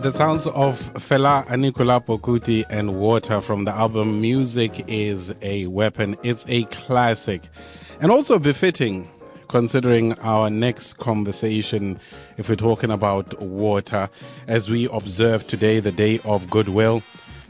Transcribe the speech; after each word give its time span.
The 0.00 0.10
sounds 0.10 0.46
of 0.46 0.80
Fela 0.94 1.46
Anikulapo 1.48 2.18
Kuti 2.18 2.64
and 2.70 2.96
Water 2.96 3.42
from 3.42 3.66
the 3.66 3.70
album 3.70 4.18
Music 4.18 4.82
is 4.88 5.34
a 5.42 5.66
Weapon. 5.66 6.16
It's 6.22 6.46
a 6.48 6.64
classic 6.64 7.42
and 8.00 8.10
also 8.10 8.38
befitting 8.38 9.10
considering 9.48 10.14
our 10.20 10.48
next 10.48 10.94
conversation 10.94 12.00
if 12.38 12.48
we're 12.48 12.54
talking 12.54 12.90
about 12.90 13.42
water 13.42 14.08
as 14.48 14.70
we 14.70 14.88
observe 14.88 15.46
today 15.46 15.80
the 15.80 15.92
day 15.92 16.18
of 16.24 16.48
goodwill 16.48 17.02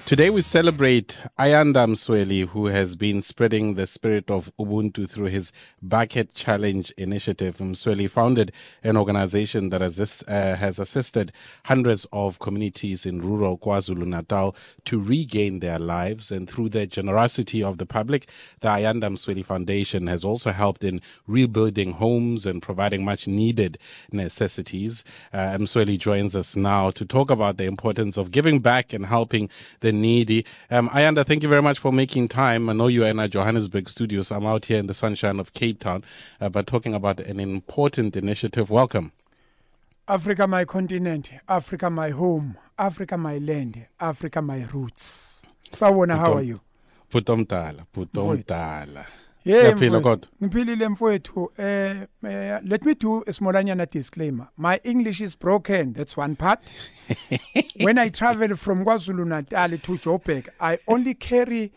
Today 0.07 0.31
we 0.31 0.41
celebrate 0.41 1.21
Ayanda 1.39 1.87
Msweli, 1.87 2.49
who 2.49 2.67
has 2.67 2.97
been 2.97 3.23
spreading 3.23 3.75
the 3.75 3.87
spirit 3.87 4.29
of 4.29 4.51
Ubuntu 4.59 5.09
through 5.09 5.27
his 5.27 5.53
Bucket 5.81 6.35
Challenge 6.35 6.91
initiative. 6.99 7.59
Msweli 7.59 8.11
founded 8.11 8.51
an 8.83 8.97
organization 8.97 9.69
that 9.69 9.81
has, 9.83 10.25
uh, 10.27 10.57
has 10.57 10.81
assisted 10.81 11.31
hundreds 11.67 12.09
of 12.13 12.41
communities 12.41 13.07
in 13.07 13.21
rural 13.21 13.57
KwaZulu-Natal 13.57 14.57
to 14.87 15.01
regain 15.01 15.61
their 15.61 15.79
lives. 15.79 16.33
And 16.33 16.51
through 16.51 16.71
the 16.71 16.89
generosity 16.89 17.63
of 17.63 17.79
the 17.79 17.87
public, 17.87 18.27
the 18.61 18.69
Ayanda 18.69 19.13
Msweli 19.13 19.45
Foundation 19.45 20.09
has 20.09 20.25
also 20.25 20.51
helped 20.51 20.83
in 20.83 21.01
rebuilding 21.29 21.93
homes 21.93 22.47
and 22.47 22.61
providing 22.61 23.05
much 23.05 23.29
needed 23.29 23.79
necessities. 24.11 25.05
Uh, 25.33 25.57
Msweli 25.57 25.97
joins 25.99 26.35
us 26.35 26.57
now 26.57 26.91
to 26.91 27.05
talk 27.05 27.31
about 27.31 27.59
the 27.59 27.65
importance 27.65 28.17
of 28.17 28.33
giving 28.33 28.59
back 28.59 28.93
and 28.93 29.07
helping 29.07 29.49
the 29.79 29.90
needy. 29.93 30.45
Um, 30.71 30.89
Ayanda, 30.91 31.25
thank 31.25 31.43
you 31.43 31.49
very 31.49 31.63
much 31.63 31.79
for 31.79 31.93
making 31.93 32.29
time. 32.29 32.69
I 32.69 32.73
know 32.73 32.87
you 32.87 33.05
are 33.05 33.09
in 33.09 33.19
our 33.21 33.29
Johannesburg 33.29 33.89
studios. 33.89 34.31
I'm 34.31 34.47
out 34.47 34.67
here 34.67 34.79
in 34.79 34.87
the 34.87 34.95
sunshine 34.95 35.39
of 35.41 35.53
Cape 35.53 35.81
Town, 35.81 36.05
uh, 36.41 36.49
but 36.49 36.67
talking 36.67 36.95
about 36.95 37.21
an 37.21 37.41
important 37.41 38.17
initiative. 38.17 38.71
Welcome. 38.71 39.13
Africa, 40.09 40.47
my 40.47 40.65
continent. 40.65 41.31
Africa, 41.49 41.89
my 41.89 42.11
home. 42.11 42.57
Africa, 42.79 43.17
my 43.17 43.39
land. 43.39 43.87
Africa, 44.01 44.43
my 44.43 44.67
roots. 44.73 45.45
Sawona, 45.71 46.17
how 46.19 46.35
are 46.35 46.43
you? 46.43 46.61
Putom 47.13 47.47
tala, 47.47 49.07
putom 49.45 49.81
tala. 49.81 50.01
Yeah, 50.05 50.17
ngiphilile 50.43 50.89
mfowethu. 50.89 51.49
Eh 51.59 52.07
let 52.65 52.85
me 52.85 52.95
do 52.95 53.23
a 53.23 53.33
smallanyana 53.33 53.91
disclaimer. 53.91 54.49
My 54.57 54.81
english 54.85 55.21
is 55.21 55.35
broken 55.35 55.93
that's 55.93 56.17
one 56.17 56.37
part. 56.37 56.61
When 57.81 57.99
i 57.99 58.09
travel 58.11 58.57
from 58.57 58.85
KwaZulu 58.85 59.27
Natal 59.27 59.71
to 59.71 59.93
Joburg 59.99 60.49
i 60.61 60.79
only 60.87 61.15
carry 61.15 61.73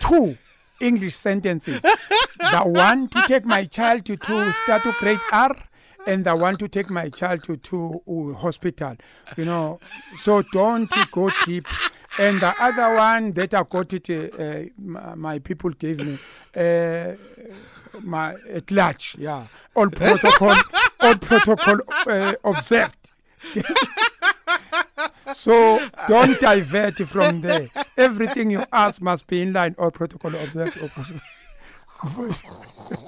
two 0.00 0.36
english 0.80 1.14
sentences. 1.14 1.80
The 1.82 2.62
one 2.64 3.08
to 3.08 3.22
take 3.28 3.44
my 3.44 3.64
child 3.64 4.04
to, 4.06 4.16
to 4.16 4.52
start 4.64 4.82
to 4.82 4.92
grade 4.98 5.18
r 5.32 5.54
and 6.06 6.26
I 6.26 6.34
want 6.34 6.58
to 6.58 6.68
take 6.68 6.90
my 6.90 7.08
child 7.08 7.44
to 7.44 7.56
to 7.56 8.02
uh, 8.06 8.38
hospital. 8.38 8.96
You 9.36 9.44
know 9.44 9.78
so 10.16 10.42
don't 10.52 10.90
go 11.12 11.30
deep. 11.46 11.66
And 12.18 12.40
the 12.40 12.54
other 12.60 12.94
one 12.94 13.32
that 13.32 13.54
I 13.54 13.62
got 13.62 13.92
it, 13.92 14.10
uh, 14.10 14.70
my, 14.78 15.14
my 15.14 15.38
people 15.38 15.70
gave 15.70 15.98
me, 15.98 16.18
uh, 16.56 17.12
my 18.02 18.34
at 18.52 18.70
large, 18.70 19.16
yeah, 19.18 19.46
all 19.74 19.90
protocol, 19.90 20.54
all 21.00 21.16
protocol 21.16 21.80
uh, 22.06 22.34
observed. 22.44 22.96
so 25.34 25.80
don't 26.08 26.40
divert 26.40 26.96
from 26.96 27.40
there. 27.40 27.68
Everything 27.96 28.50
you 28.50 28.62
ask 28.72 29.00
must 29.00 29.26
be 29.26 29.42
in 29.42 29.52
line, 29.52 29.74
all 29.78 29.90
protocol 29.90 30.34
observed. 30.34 30.78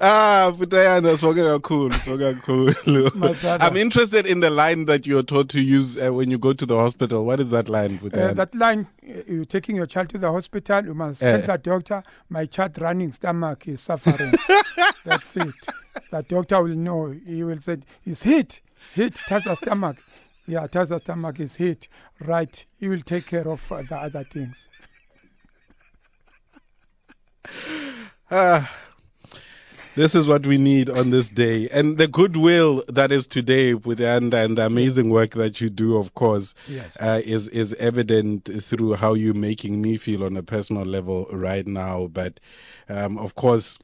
ah, 0.00 0.52
Putayana, 0.56 1.16
soga 1.18 1.58
cool, 1.60 1.90
soga 1.92 2.34
cool. 2.42 2.70
I'm 3.44 3.76
interested 3.76 4.26
in 4.26 4.40
the 4.40 4.50
line 4.50 4.86
that 4.86 5.06
you're 5.06 5.22
taught 5.22 5.48
to 5.50 5.60
use 5.60 5.98
uh, 5.98 6.12
when 6.12 6.30
you 6.30 6.38
go 6.38 6.52
to 6.52 6.66
the 6.66 6.76
hospital. 6.76 7.24
What 7.24 7.40
is 7.40 7.50
that 7.50 7.68
line, 7.68 8.00
Uh, 8.12 8.32
that 8.32 8.54
line, 8.54 8.86
uh, 9.08 9.22
you're 9.28 9.44
taking 9.44 9.76
your 9.76 9.86
child 9.86 10.08
to 10.10 10.18
the 10.18 10.30
hospital, 10.32 10.84
you 10.84 10.94
must 10.94 11.20
tell 11.20 11.40
the 11.40 11.58
doctor, 11.58 12.02
my 12.28 12.46
child 12.46 12.80
running 12.80 13.12
stomach 13.12 13.68
is 13.68 13.80
suffering. 13.80 14.32
That's 15.04 15.36
it. 15.36 15.54
The 16.10 16.22
doctor 16.22 16.62
will 16.62 16.76
know. 16.76 17.14
He 17.26 17.42
will 17.44 17.60
say, 17.60 17.78
he's 18.02 18.22
hit, 18.22 18.60
hit, 18.94 19.14
touch 19.28 19.44
the 19.44 19.54
stomach. 19.54 19.96
Yeah, 20.46 20.66
touch 20.66 20.88
the 20.88 20.98
stomach 20.98 21.40
is 21.40 21.56
hit. 21.56 21.88
Right. 22.20 22.64
He 22.78 22.88
will 22.88 23.02
take 23.02 23.26
care 23.26 23.46
of 23.48 23.70
uh, 23.72 23.82
the 23.88 23.96
other 23.96 24.24
things. 24.24 24.68
Ah. 28.30 28.70
This 30.00 30.14
is 30.14 30.26
what 30.26 30.46
we 30.46 30.56
need 30.56 30.88
on 30.88 31.10
this 31.10 31.28
day. 31.28 31.68
And 31.68 31.98
the 31.98 32.08
goodwill 32.08 32.82
that 32.88 33.12
is 33.12 33.26
today 33.26 33.74
with 33.74 34.00
Anda 34.00 34.38
and 34.38 34.56
the 34.56 34.64
amazing 34.64 35.10
work 35.10 35.32
that 35.32 35.60
you 35.60 35.68
do, 35.68 35.98
of 35.98 36.14
course, 36.14 36.54
yes. 36.66 36.96
uh, 36.98 37.20
is, 37.22 37.48
is 37.48 37.74
evident 37.74 38.48
through 38.62 38.94
how 38.94 39.12
you're 39.12 39.34
making 39.34 39.82
me 39.82 39.98
feel 39.98 40.24
on 40.24 40.38
a 40.38 40.42
personal 40.42 40.86
level 40.86 41.26
right 41.30 41.66
now. 41.66 42.06
But, 42.06 42.40
um, 42.88 43.18
of 43.18 43.34
course, 43.34 43.78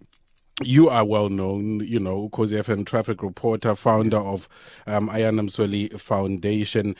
you 0.64 0.88
are 0.88 1.04
well 1.04 1.28
known, 1.28 1.80
you 1.80 2.00
know, 2.00 2.30
Ukhozi 2.30 2.64
FM 2.64 2.86
traffic 2.86 3.22
reporter, 3.22 3.76
founder 3.76 4.16
of 4.16 4.48
um, 4.86 5.10
Ayanda 5.10 5.42
Msweli 5.42 6.00
Foundation. 6.00 6.96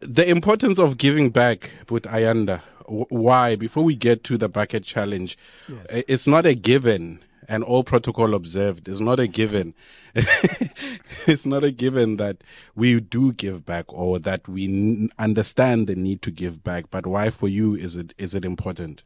The 0.00 0.28
importance 0.28 0.80
of 0.80 0.98
giving 0.98 1.30
back 1.30 1.70
with 1.88 2.02
Ayanda, 2.02 2.62
why, 2.86 3.54
before 3.54 3.84
we 3.84 3.94
get 3.94 4.24
to 4.24 4.36
the 4.36 4.48
bucket 4.48 4.82
challenge, 4.82 5.38
yes. 5.68 6.04
it's 6.08 6.26
not 6.26 6.46
a 6.46 6.54
given 6.56 7.20
and 7.48 7.64
all 7.64 7.84
protocol 7.84 8.34
observed 8.34 8.88
is 8.88 9.00
not 9.00 9.20
a 9.20 9.26
given. 9.26 9.74
it's 10.14 11.46
not 11.46 11.64
a 11.64 11.70
given 11.70 12.16
that 12.16 12.42
we 12.74 13.00
do 13.00 13.32
give 13.32 13.64
back 13.64 13.86
or 13.92 14.18
that 14.20 14.48
we 14.48 14.64
n- 14.64 15.10
understand 15.18 15.86
the 15.86 15.94
need 15.94 16.22
to 16.22 16.30
give 16.30 16.62
back. 16.62 16.86
But 16.90 17.06
why 17.06 17.30
for 17.30 17.48
you 17.48 17.74
is 17.74 17.96
it 17.96 18.14
is 18.18 18.34
it 18.34 18.44
important? 18.44 19.04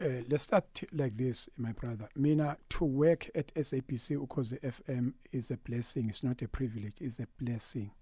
Uh, 0.00 0.22
let's 0.28 0.42
start 0.42 0.64
like 0.92 1.16
this, 1.16 1.48
my 1.56 1.70
brother. 1.72 2.08
Mina, 2.16 2.56
to 2.68 2.84
work 2.84 3.30
at 3.34 3.54
SABC 3.54 4.20
because 4.20 4.50
the 4.50 4.58
FM 4.58 5.12
is 5.30 5.52
a 5.52 5.56
blessing. 5.56 6.08
It's 6.08 6.24
not 6.24 6.42
a 6.42 6.48
privilege. 6.48 6.94
It's 7.00 7.20
a 7.20 7.28
blessing. 7.40 7.92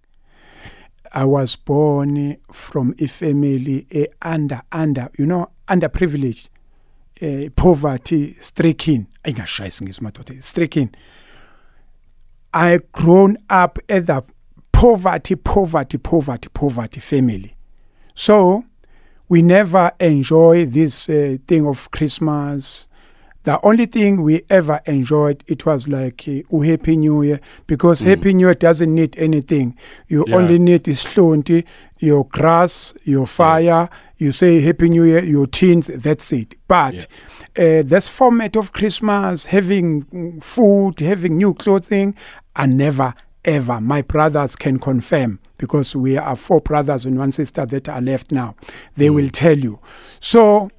I 1.13 1.25
was 1.25 1.57
born 1.57 2.39
from 2.51 2.95
a 2.99 3.07
family 3.07 3.87
a 3.93 4.07
under 4.23 4.63
under 4.71 5.11
you 5.19 5.27
know 5.27 5.51
underprivileged 5.69 6.49
uh, 7.23 7.51
poverty 7.55 8.37
stricken 8.41 9.07
ayingashayisi 9.23 9.85
ngisimadoda 9.85 10.43
stricken 10.43 10.89
i 12.53 12.79
grown 12.93 13.37
up 13.65 13.79
at 13.89 14.07
the 14.07 14.23
poverty 14.73 15.37
poverty 15.37 15.99
poverty 15.99 16.49
poverty 16.53 17.01
family. 17.01 17.55
So 18.15 18.65
we 19.29 19.41
never 19.43 19.93
enjoy 20.01 20.67
this 20.67 21.09
uh, 21.09 21.37
thing 21.47 21.67
of 21.67 21.91
christmas 21.91 22.89
the 23.45 23.65
only 23.65 23.87
thing 23.87 24.23
we 24.23 24.43
ever 24.51 24.81
enjoyed 24.87 25.43
it 25.47 25.67
was 25.67 25.89
like 25.89 26.29
uh, 26.29 26.59
happy 26.59 26.97
new 26.97 27.23
year 27.23 27.41
because 27.67 28.01
mm. 28.03 28.07
happy 28.07 28.35
new 28.35 28.47
year 28.47 28.55
doesn't 28.55 28.95
need 28.95 29.17
anything 29.19 29.77
you 30.09 30.25
yeah. 30.27 30.37
only 30.37 30.59
need 30.59 30.85
islonti 30.85 31.65
your 31.99 32.25
grass 32.27 32.95
your 33.05 33.27
fire 33.27 33.63
yes. 33.63 33.89
you 34.19 34.33
say 34.33 34.61
happy 34.61 34.89
new 34.89 35.05
year 35.05 35.23
your 35.25 35.47
teens 35.47 35.89
that's 35.89 36.33
it 36.33 36.55
but 36.69 37.07
yeah. 37.57 37.81
uh, 37.81 37.83
this 37.85 38.09
format 38.09 38.57
of 38.57 38.73
christmas 38.73 39.47
having 39.47 40.41
food 40.41 41.01
having 41.01 41.37
new 41.37 41.55
clothing 41.55 42.15
i 42.57 42.67
never 42.67 43.15
ever 43.45 43.81
my 43.81 44.03
brothers 44.03 44.55
can 44.55 44.79
confirm 44.79 45.39
because 45.59 45.97
we 45.97 46.17
are 46.17 46.37
four 46.37 46.61
brothers 46.61 47.05
and 47.07 47.19
one 47.19 47.33
sister 47.33 47.67
that 47.67 47.89
are 47.89 48.01
left 48.01 48.31
now 48.31 48.55
they 48.97 49.09
mm. 49.09 49.15
will 49.15 49.29
tell 49.29 49.59
you 49.59 49.81
so 50.21 50.71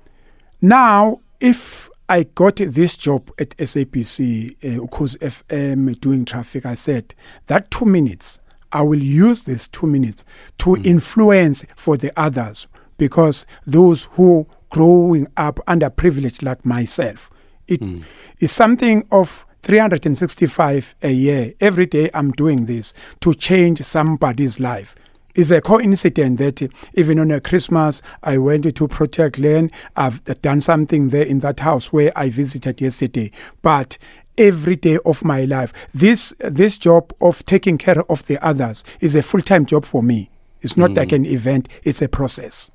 now 0.62 1.20
if 1.42 1.90
I 2.10 2.24
got 2.24 2.58
this 2.58 2.98
job 2.98 3.32
at 3.40 3.50
SABC, 3.58 4.58
uh, 4.64 4.86
Ukhozi 4.86 5.18
FM, 5.20 6.00
doing 6.02 6.26
traffic. 6.26 6.66
I 6.66 6.76
said 6.76 7.16
that 7.48 7.72
two 7.72 7.86
minutes, 7.86 8.40
I 8.72 8.82
will 8.82 9.02
use 9.02 9.44
these 9.44 9.68
two 9.68 9.88
minutes 9.88 10.26
to 10.60 10.72
mm. 10.72 10.86
influence 10.86 11.66
for 11.76 11.96
the 11.96 12.12
others 12.20 12.68
because 12.98 13.46
those 13.66 14.06
who 14.14 14.48
growing 14.70 15.28
up 15.38 15.60
underprivileged 15.68 16.44
like 16.44 16.66
myself, 16.66 17.30
it 17.68 17.80
mm. 17.80 18.04
is 18.40 18.52
something 18.52 19.08
of 19.12 19.46
365 19.62 20.96
a 21.04 21.12
year. 21.12 21.54
Every 21.62 21.86
day 21.86 22.10
I'm 22.14 22.32
doing 22.32 22.66
this 22.66 22.94
to 23.22 23.34
change 23.34 23.82
somebody's 23.82 24.60
life. 24.60 24.96
It's 25.36 25.50
a 25.50 25.62
coincidence 25.62 26.40
that 26.40 26.72
even 26.94 27.18
on 27.18 27.32
a 27.32 27.42
Christmas, 27.42 28.02
I 28.22 28.38
went 28.38 28.76
to 28.76 28.88
protect 28.88 29.40
land. 29.40 29.72
I've 29.96 30.24
done 30.42 30.62
something 30.62 31.10
there 31.10 31.26
in 31.26 31.40
that 31.40 31.62
house 31.62 31.92
where 31.92 32.12
I 32.16 32.30
visited 32.30 32.80
yesterday. 32.80 33.32
But 33.64 33.98
every 34.38 34.76
day 34.76 35.00
of 35.06 35.24
my 35.24 35.46
life, 35.46 35.74
this 35.94 36.34
this 36.40 36.78
job 36.78 37.14
of 37.20 37.44
taking 37.46 37.78
care 37.78 38.04
of 38.12 38.26
the 38.28 38.44
others 38.46 38.84
is 39.00 39.16
a 39.16 39.24
full 39.24 39.42
time 39.42 39.66
job 39.66 39.86
for 39.86 40.04
me. 40.04 40.30
It's 40.62 40.78
not 40.78 40.92
mm. 40.92 40.98
like 40.98 41.12
an 41.12 41.26
event; 41.26 41.68
it's 41.84 42.02
a 42.02 42.08
process. 42.08 42.70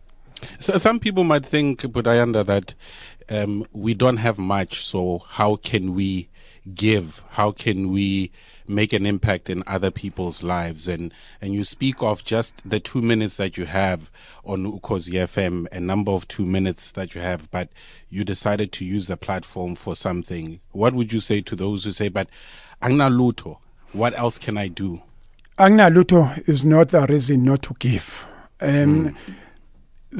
So 0.58 0.78
some 0.78 0.98
people 1.00 1.24
might 1.24 1.46
think, 1.46 1.82
But 1.82 2.04
Budayanda, 2.04 2.44
that 2.46 2.74
um, 3.28 3.66
we 3.72 3.94
don't 3.94 4.18
have 4.18 4.38
much. 4.38 4.84
So 4.84 5.22
how 5.28 5.56
can 5.56 5.94
we 5.94 6.28
give? 6.74 7.22
How 7.30 7.52
can 7.52 7.90
we 7.90 8.30
make 8.68 8.92
an 8.92 9.06
impact 9.06 9.48
in 9.48 9.62
other 9.66 9.90
people's 9.90 10.42
lives. 10.42 10.88
And, 10.88 11.12
and 11.40 11.54
you 11.54 11.64
speak 11.64 12.02
of 12.02 12.24
just 12.24 12.68
the 12.68 12.80
two 12.80 13.02
minutes 13.02 13.38
that 13.38 13.56
you 13.56 13.64
have 13.66 14.10
on 14.44 14.64
Ukhozi 14.64 15.14
FM, 15.14 15.66
a 15.72 15.80
number 15.80 16.12
of 16.12 16.28
two 16.28 16.44
minutes 16.44 16.92
that 16.92 17.14
you 17.14 17.20
have, 17.20 17.50
but 17.50 17.68
you 18.08 18.24
decided 18.24 18.72
to 18.72 18.84
use 18.84 19.06
the 19.06 19.16
platform 19.16 19.74
for 19.74 19.96
something. 19.96 20.60
What 20.72 20.94
would 20.94 21.12
you 21.12 21.20
say 21.20 21.40
to 21.42 21.56
those 21.56 21.84
who 21.84 21.90
say, 21.90 22.08
but 22.08 22.28
Angna 22.82 23.10
Luto, 23.10 23.58
what 23.92 24.16
else 24.18 24.38
can 24.38 24.56
I 24.58 24.68
do? 24.68 25.02
Angna 25.58 25.92
Luto 25.92 26.46
is 26.48 26.64
not 26.64 26.88
the 26.90 27.06
reason 27.06 27.44
not 27.44 27.62
to 27.62 27.74
give. 27.78 28.26
Um, 28.60 29.10
mm 29.10 29.16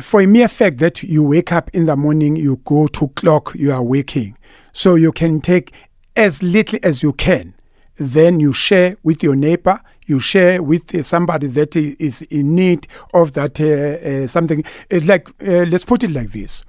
for 0.01 0.21
a 0.21 0.27
mere 0.27 0.49
fact 0.49 0.79
that 0.79 1.03
you 1.03 1.23
wake 1.23 1.51
up 1.51 1.71
in 1.73 1.87
the 1.87 1.97
morning, 1.97 2.37
you 2.37 2.61
go 2.65 2.89
to 2.89 3.09
clock, 3.09 3.53
you 3.55 3.73
are 3.73 3.83
waking. 3.83 4.37
So 4.73 4.97
you 4.97 5.13
can 5.13 5.41
take 5.41 5.73
as 6.19 6.43
little 6.43 6.81
as 6.83 7.03
you 7.03 7.13
can. 7.13 7.55
Then 7.97 8.41
you 8.41 8.53
share 8.53 8.97
with 9.05 9.23
your 9.23 9.37
neighbor, 9.37 9.81
you 10.07 10.19
share 10.19 10.63
with 10.63 10.93
uh, 10.95 11.03
somebody 11.03 11.47
that 11.47 11.77
is 11.77 12.23
in 12.23 12.55
need 12.57 12.89
of 13.15 13.33
that 13.33 13.61
uh, 13.61 14.25
uh, 14.25 14.27
something. 14.27 14.65
It's 14.91 15.07
like, 15.07 15.29
uh, 15.43 15.65
let's 15.69 15.85
put 15.85 16.03
it 16.03 16.11
like 16.11 16.33
this. 16.33 16.65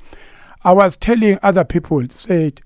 I 0.64 0.72
was 0.72 0.96
telling 0.96 1.40
other 1.42 1.64
people, 1.64 2.08
said, 2.10 2.62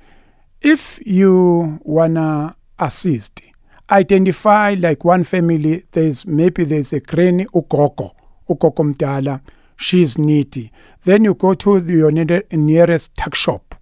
if 0.61 0.99
you 1.05 1.79
wanna 1.83 2.55
assist, 2.79 3.41
identify 3.89 4.75
like 4.77 5.05
one 5.05 5.23
family, 5.23 5.85
there's 5.91 6.25
maybe 6.25 6.65
there's 6.65 6.91
a 6.91 6.99
granny, 6.99 7.45
ukoko, 7.45 8.11
ukoko 8.49 8.93
mdala, 8.93 9.41
she's 9.77 10.17
needy. 10.17 10.71
Then 11.05 11.23
you 11.23 11.33
go 11.33 11.53
to 11.53 11.77
your 11.79 12.11
nearest 12.11 13.15
tuck 13.15 13.35
shop. 13.35 13.75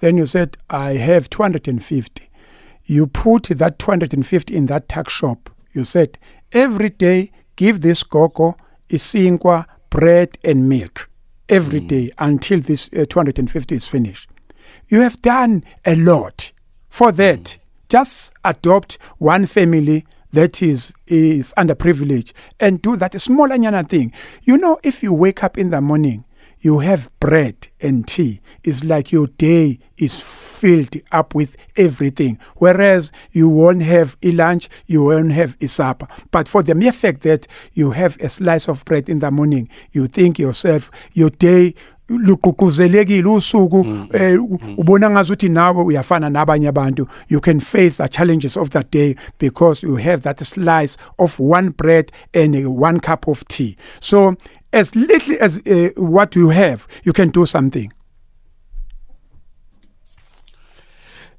Then 0.00 0.16
you 0.16 0.26
said, 0.26 0.56
I 0.70 0.94
have 0.94 1.30
250. 1.30 2.30
You 2.84 3.06
put 3.06 3.44
that 3.44 3.78
250 3.78 4.54
in 4.54 4.66
that 4.66 4.88
tuck 4.88 5.08
shop. 5.08 5.50
You 5.72 5.84
said, 5.84 6.18
every 6.52 6.90
day 6.90 7.32
give 7.56 7.80
this 7.80 8.02
gogo 8.02 8.56
isinkwa, 8.88 9.66
bread 9.90 10.38
and 10.44 10.68
milk 10.68 11.08
every 11.48 11.80
mm. 11.80 11.88
day 11.88 12.10
until 12.18 12.60
this 12.60 12.88
uh, 12.96 13.04
250 13.08 13.74
is 13.74 13.86
finished. 13.86 14.28
You 14.88 15.00
have 15.00 15.20
done 15.22 15.64
a 15.84 15.94
lot 15.96 16.52
for 16.88 17.12
that. 17.12 17.40
Mm. 17.40 17.58
Just 17.88 18.32
adopt 18.44 18.98
one 19.18 19.46
family 19.46 20.06
that 20.32 20.62
is 20.62 20.94
is 21.06 21.52
underprivileged 21.58 22.32
and 22.58 22.80
do 22.80 22.96
that 22.96 23.20
small 23.20 23.48
anyana 23.48 23.86
thing. 23.86 24.12
You 24.44 24.56
know, 24.56 24.78
if 24.82 25.02
you 25.02 25.12
wake 25.12 25.44
up 25.44 25.58
in 25.58 25.70
the 25.70 25.80
morning, 25.80 26.24
you 26.62 26.78
have 26.78 27.10
bread 27.20 27.68
and 27.80 28.06
tea. 28.06 28.40
It's 28.62 28.84
like 28.84 29.12
your 29.12 29.26
day 29.26 29.80
is 29.98 30.20
filled 30.22 30.96
up 31.10 31.34
with 31.34 31.56
everything. 31.76 32.38
Whereas 32.56 33.10
you 33.32 33.48
won't 33.48 33.82
have 33.82 34.16
a 34.22 34.30
lunch, 34.30 34.68
you 34.86 35.04
won't 35.04 35.32
have 35.32 35.56
a 35.60 35.66
supper. 35.66 36.06
But 36.30 36.48
for 36.48 36.62
the 36.62 36.74
mere 36.74 36.92
fact 36.92 37.22
that 37.22 37.46
you 37.74 37.90
have 37.90 38.16
a 38.20 38.28
slice 38.28 38.68
of 38.68 38.84
bread 38.84 39.08
in 39.08 39.18
the 39.18 39.30
morning, 39.30 39.68
you 39.90 40.06
think 40.06 40.38
yourself, 40.38 40.90
your 41.12 41.30
day 41.30 41.74
usuku 42.08 43.84
mm, 43.84 44.08
eh, 44.12 44.38
mm. 44.38 44.74
ubona 44.78 45.10
ngazuthi 45.10 45.48
nawe 45.48 45.84
uyafana 45.84 46.30
nabanye 46.30 46.68
abantu 46.68 47.08
you 47.28 47.40
can 47.40 47.60
face 47.60 47.96
the 47.96 48.08
challenges 48.08 48.56
of 48.56 48.70
that 48.70 48.90
day 48.90 49.14
because 49.38 49.86
you 49.86 49.96
have 49.96 50.22
that 50.22 50.38
slice 50.44 50.96
of 51.18 51.40
one 51.40 51.70
bread 51.70 52.12
and 52.34 52.66
one 52.66 53.00
cup 53.00 53.28
of 53.28 53.44
tea 53.48 53.76
so 54.00 54.34
as 54.72 54.94
little 54.94 55.36
as 55.40 55.58
uh, 55.66 55.90
what 55.96 56.34
you 56.36 56.48
have 56.48 56.86
you 57.04 57.12
can 57.12 57.28
do 57.30 57.46
something 57.46 57.92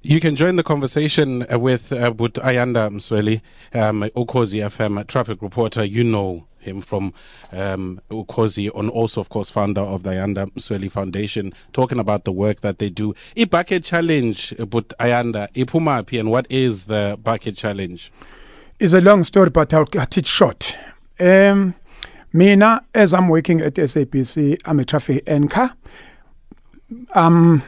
You 0.05 0.19
can 0.19 0.35
join 0.35 0.57
the 0.57 0.63
conversation 0.63 1.45
uh, 1.49 1.57
with 1.57 1.93
uh, 1.93 2.13
with 2.17 2.33
Ayanda 2.33 2.89
Msweli, 2.89 3.39
um, 3.73 4.01
Ukhozi 4.17 4.59
FM 4.59 5.07
traffic 5.07 5.41
reporter. 5.41 5.85
You 5.85 6.03
know 6.03 6.45
him 6.59 6.81
from 6.81 7.13
um, 7.53 8.01
Ukhozi, 8.11 8.69
and 8.77 8.89
also, 8.89 9.21
of 9.21 9.29
course, 9.29 9.49
founder 9.49 9.79
of 9.79 10.03
the 10.03 10.09
Ayanda 10.09 10.51
Msweli 10.51 10.91
Foundation, 10.91 11.53
talking 11.71 11.99
about 11.99 12.25
the 12.25 12.33
work 12.33 12.59
that 12.59 12.79
they 12.79 12.89
do. 12.89 13.13
A 13.37 13.45
bucket 13.45 13.85
challenge, 13.85 14.53
but 14.69 14.89
Ayanda, 14.99 15.49
ipumapi, 15.53 16.19
and 16.19 16.29
what 16.29 16.47
is 16.49 16.83
the 16.85 17.17
bucket 17.23 17.55
challenge? 17.55 18.11
It's 18.81 18.93
a 18.93 18.99
long 18.99 19.23
story, 19.23 19.51
but 19.51 19.73
I'll 19.73 19.85
cut 19.85 20.17
it 20.17 20.25
short. 20.25 20.75
Um, 21.17 21.75
Mina, 22.35 22.83
as 22.95 23.13
I'm 23.13 23.29
working 23.29 23.61
at 23.61 23.75
SABC, 23.75 24.59
I'm 24.65 24.79
a 24.79 24.85
traffic 24.85 25.23
anchor. 25.27 25.71
Um, 27.13 27.61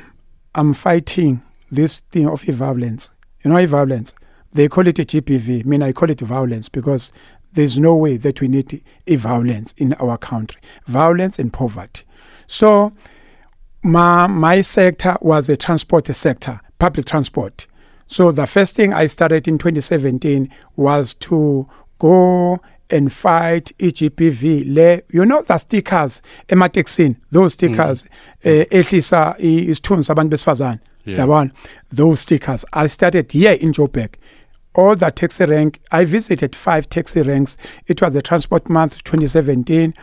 I'm 0.55 0.73
fighting 0.73 1.43
this 1.69 1.99
thing 2.11 2.27
of 2.27 2.41
violence. 2.41 3.11
You 3.43 3.51
know, 3.51 3.65
violence. 3.67 4.15
They 4.53 4.67
call 4.67 4.87
it 4.87 4.97
a 4.97 5.03
GBV. 5.03 5.65
I 5.65 5.69
mean, 5.69 5.83
I 5.83 5.91
call 5.91 6.09
it 6.09 6.19
violence 6.19 6.67
because 6.67 7.11
there's 7.53 7.77
no 7.77 7.95
way 7.95 8.17
that 8.17 8.41
we 8.41 8.47
need 8.47 8.83
a 9.05 9.15
violence 9.17 9.75
in 9.77 9.93
our 9.93 10.17
country, 10.17 10.59
violence 10.87 11.37
and 11.37 11.53
poverty. 11.53 12.03
So 12.47 12.91
my, 13.83 14.25
my 14.25 14.61
sector 14.61 15.15
was 15.21 15.47
a 15.47 15.55
transport 15.55 16.07
sector, 16.07 16.59
public 16.79 17.05
transport. 17.05 17.67
So 18.07 18.31
the 18.31 18.47
first 18.47 18.75
thing 18.75 18.93
I 18.93 19.05
started 19.05 19.47
in 19.47 19.59
2017 19.59 20.49
was 20.75 21.13
to 21.15 21.69
go 21.99 22.59
and 22.89 23.11
fight 23.11 23.71
EGBV 23.79 24.63
le 24.65 25.01
you 25.09 25.25
know 25.25 25.41
the 25.41 25.57
stickers 25.57 26.21
emateksini 26.47 27.15
those 27.31 27.53
stickers 27.53 28.03
mm. 28.03 28.09
eh, 28.43 28.65
ehlisa 28.71 29.35
isithunzi 29.39 30.11
abantu 30.11 30.29
besifazane 30.29 30.79
yabona 31.05 31.51
those 31.95 32.21
stickers 32.21 32.65
I 32.73 32.87
started 32.87 33.31
here 33.31 33.53
in 33.53 33.71
Joburg 33.71 34.17
all 34.75 34.95
the 34.95 35.09
taxi 35.09 35.45
rank. 35.45 35.79
I 35.91 36.03
visited 36.05 36.55
five 36.55 36.89
taxi 36.89 37.21
ranks. 37.21 37.57
It 37.87 38.01
was 38.01 38.13
the 38.13 38.21
Transport 38.21 38.69
Month 38.69 39.03
2017. 39.03 39.93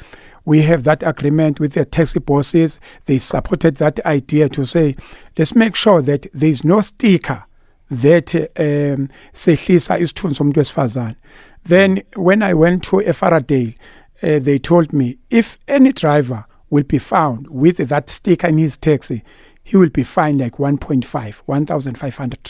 We 0.45 0.63
have 0.63 0.85
that 0.85 1.03
agreement 1.03 1.61
with 1.61 1.75
the 1.75 1.85
taxi 1.85 2.19
bosses. 2.19 2.81
They 3.07 3.19
supported 3.19 3.77
that 3.77 4.05
idea 4.05 4.49
to 4.51 4.65
say, 4.65 4.95
let's 5.39 5.55
make 5.55 5.77
sure 5.77 6.03
that 6.03 6.27
there 6.33 6.49
is 6.49 6.65
no 6.65 6.81
sticker 6.81 7.45
that 7.91 8.35
um, 8.35 9.09
sehlisa 9.35 9.99
isithunzi 9.99 10.35
somuntu 10.35 10.57
wesifazane. 10.57 11.17
Then 11.65 12.03
when 12.17 12.43
I 12.43 12.55
went 12.55 12.83
to 12.85 12.97
Efferadale, 12.97 13.75
uh, 14.23 14.39
they 14.39 14.59
told 14.59 14.93
me 14.93 15.19
if 15.31 15.59
any 15.69 15.93
driver 15.93 16.45
will 16.71 16.83
be 16.85 16.99
found 16.99 17.49
with 17.49 17.77
that 17.77 18.09
sticker 18.09 18.47
in 18.47 18.59
his 18.59 18.77
taxi, 18.77 19.23
he 19.63 19.77
will 19.77 19.91
be 19.91 20.03
fined 20.03 20.41
like 20.41 20.57
1.5, 20.57 21.35
1,500 21.35 22.43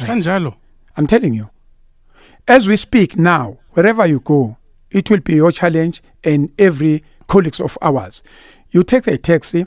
I'm 0.97 1.07
telling 1.07 1.35
you. 1.35 1.51
As 2.49 2.69
we 2.69 2.77
speak 2.77 3.17
now, 3.17 3.59
wherever 3.71 4.07
you 4.07 4.21
go, 4.21 4.57
it 4.91 5.11
will 5.11 5.21
be 5.21 5.35
your 5.35 5.53
challenge 5.53 6.03
and 6.25 6.51
every 6.59 7.03
colleagues 7.29 7.61
of 7.61 7.79
ours. 7.81 8.23
You 8.71 8.83
take 8.83 9.07
a 9.07 9.19
taxi. 9.19 9.67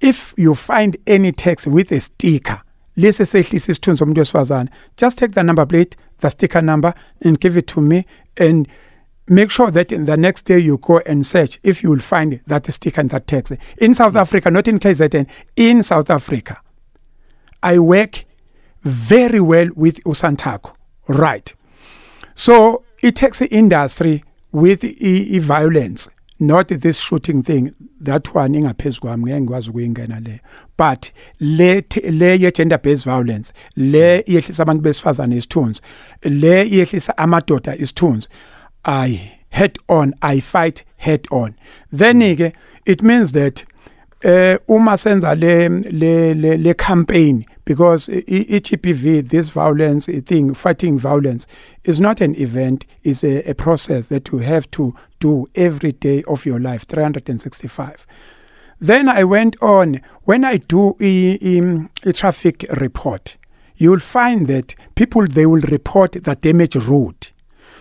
If 0.00 0.34
you 0.36 0.54
find 0.54 0.96
any 1.06 1.32
taxi 1.32 1.70
with 1.70 1.90
a 1.92 2.00
sticker, 2.00 2.62
sehlisa 2.98 3.38
isithunzi 3.56 3.98
somuntu 3.98 4.18
wesifazane 4.18 4.70
just 4.96 5.18
take 5.18 5.32
the 5.34 5.42
number 5.42 5.66
plate 5.66 5.96
the 6.18 6.28
sticker 6.28 6.62
number 6.62 6.94
and 7.20 7.40
give 7.40 7.56
it 7.56 7.66
to 7.68 7.80
me 7.80 8.06
and 8.36 8.68
make 9.28 9.50
sure 9.50 9.70
that 9.70 9.92
in 9.92 10.06
the 10.06 10.16
next 10.16 10.42
day 10.42 10.58
you 10.58 10.78
go 10.78 10.98
and 11.00 11.26
search 11.26 11.58
if 11.62 11.82
you 11.82 11.90
will 11.90 11.98
find 11.98 12.40
that 12.46 12.66
sticker 12.66 13.00
and 13.00 13.10
that 13.10 13.26
taxi. 13.26 13.58
In 13.78 13.94
south 13.94 14.14
mm. 14.14 14.20
africa 14.20 14.50
not 14.50 14.68
in 14.68 14.78
kzn 14.78 15.28
in 15.56 15.82
south 15.82 16.10
africa 16.10 16.60
i 17.62 17.78
work 17.78 18.24
very 18.82 19.40
well 19.40 19.68
with 19.74 20.02
usantaco 20.04 20.74
right? 21.08 21.52
So 22.34 22.84
it 23.02 23.16
takes 23.16 23.40
the 23.40 23.48
industry 23.48 24.22
with 24.52 24.84
i-violence 24.84 26.08
not 26.38 26.68
this 26.68 27.00
shooting 27.00 27.42
thing. 27.42 27.74
That 28.00 28.34
one 28.34 28.54
ingaphezu 28.54 29.00
kwami 29.00 29.24
ngeke 29.24 29.40
ngikwazi 29.40 29.70
ukuyingena 29.70 30.20
le. 30.20 30.40
But 30.76 31.12
le 31.40 31.82
le 32.10 32.36
ye 32.36 32.50
gender 32.50 32.78
based 32.78 33.04
violence 33.04 33.52
le 33.76 34.22
iyehlisa 34.26 34.62
abantu 34.62 34.82
besifazane 34.82 35.36
isithunzi 35.36 35.80
le 36.22 36.64
iyehlisa 36.68 37.18
amadoda 37.18 37.76
isithunzi 37.76 38.28
i 38.84 39.20
head 39.50 39.78
on 39.88 40.14
i 40.22 40.40
fight 40.40 40.84
head 40.96 41.26
on. 41.30 41.54
Then 41.92 42.36
ke 42.36 42.52
it 42.86 43.02
means 43.02 43.32
that 43.32 43.64
eh 44.22 44.58
uma 44.68 44.96
senza 44.96 45.34
le 45.34 45.68
le 45.68 46.56
le 46.56 46.74
campaign 46.74 47.44
because 47.68 48.06
EGBV, 48.08 49.28
this 49.28 49.50
violence 49.50 50.06
thing, 50.06 50.54
fighting 50.54 50.98
violence, 50.98 51.46
is 51.84 52.00
not 52.00 52.22
an 52.22 52.34
event, 52.36 52.86
it's 53.04 53.22
a, 53.22 53.42
a, 53.42 53.54
process 53.54 54.08
that 54.08 54.32
you 54.32 54.38
have 54.38 54.70
to 54.70 54.94
do 55.20 55.46
every 55.54 55.92
day 55.92 56.22
of 56.28 56.46
your 56.46 56.58
life, 56.58 56.86
365. 56.86 58.06
Then 58.80 59.06
I 59.06 59.22
went 59.24 59.54
on, 59.60 60.00
when 60.22 60.44
I 60.44 60.56
do 60.56 60.96
a, 60.98 61.38
a, 61.42 62.08
a 62.08 62.12
traffic 62.14 62.64
report, 62.80 63.36
you 63.76 63.90
will 63.90 63.98
find 63.98 64.46
that 64.46 64.74
people, 64.94 65.26
they 65.26 65.44
will 65.44 65.60
report 65.60 66.12
the 66.12 66.36
damaged 66.36 66.76
road. 66.76 67.32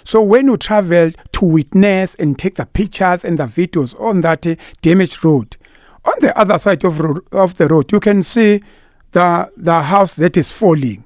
So 0.04 0.22
when 0.22 0.48
you 0.48 0.58
travel 0.58 1.12
to 1.32 1.46
witness 1.46 2.14
and 2.16 2.38
take 2.38 2.56
the 2.56 2.66
pictures 2.66 3.24
and 3.24 3.38
the 3.38 3.46
videos 3.46 3.98
on 4.02 4.20
that 4.20 4.46
uh, 4.46 4.56
damaged 4.82 5.24
road, 5.24 5.56
on 6.04 6.16
the 6.20 6.38
other 6.38 6.58
side 6.58 6.84
of, 6.84 7.00
of 7.32 7.56
the 7.56 7.70
road, 7.70 7.90
you 7.94 8.02
can 8.02 8.22
see 8.22 8.60
the 9.18 9.30
the 9.70 9.80
house 9.94 10.14
that 10.22 10.36
is 10.38 10.50
falling 10.52 11.02